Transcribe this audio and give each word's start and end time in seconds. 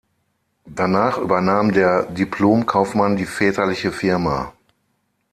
Danach 0.65 1.19
übernahm 1.19 1.73
der 1.73 2.05
Diplom-Kaufmann 2.07 3.17
die 3.17 3.27
väterliche 3.27 3.91
Firma. 3.91 4.51